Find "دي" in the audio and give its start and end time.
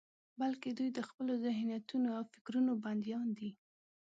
3.37-3.51